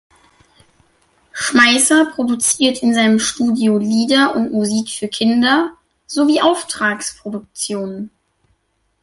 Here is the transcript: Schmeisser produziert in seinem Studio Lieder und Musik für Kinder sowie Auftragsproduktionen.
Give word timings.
Schmeisser 1.31 2.05
produziert 2.05 2.81
in 2.81 2.95
seinem 2.95 3.19
Studio 3.19 3.77
Lieder 3.77 4.35
und 4.35 4.51
Musik 4.51 4.89
für 4.89 5.07
Kinder 5.07 5.77
sowie 6.07 6.41
Auftragsproduktionen. 6.41 8.09